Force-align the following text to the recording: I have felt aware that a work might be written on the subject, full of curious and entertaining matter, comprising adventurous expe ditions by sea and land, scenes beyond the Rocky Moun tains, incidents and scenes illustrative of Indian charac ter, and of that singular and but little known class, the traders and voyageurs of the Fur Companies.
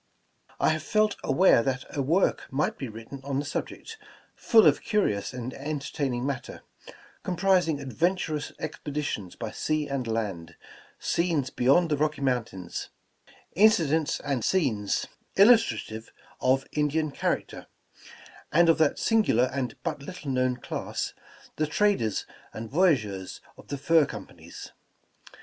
I 0.59 0.69
have 0.69 0.81
felt 0.81 1.15
aware 1.23 1.61
that 1.61 1.85
a 1.95 2.01
work 2.01 2.47
might 2.51 2.75
be 2.75 2.87
written 2.89 3.21
on 3.23 3.37
the 3.37 3.45
subject, 3.45 3.99
full 4.35 4.65
of 4.65 4.81
curious 4.81 5.31
and 5.31 5.53
entertaining 5.53 6.25
matter, 6.25 6.63
comprising 7.21 7.79
adventurous 7.79 8.51
expe 8.59 8.91
ditions 8.93 9.37
by 9.37 9.51
sea 9.51 9.87
and 9.87 10.07
land, 10.07 10.55
scenes 10.97 11.51
beyond 11.51 11.91
the 11.91 11.97
Rocky 11.97 12.21
Moun 12.21 12.43
tains, 12.45 12.87
incidents 13.55 14.19
and 14.21 14.43
scenes 14.43 15.05
illustrative 15.35 16.11
of 16.39 16.65
Indian 16.71 17.11
charac 17.11 17.49
ter, 17.49 17.67
and 18.51 18.69
of 18.69 18.79
that 18.79 18.97
singular 18.97 19.51
and 19.53 19.75
but 19.83 20.01
little 20.01 20.31
known 20.31 20.57
class, 20.57 21.13
the 21.57 21.67
traders 21.67 22.25
and 22.53 22.71
voyageurs 22.71 23.39
of 23.55 23.67
the 23.67 23.77
Fur 23.77 24.07
Companies. 24.07 24.71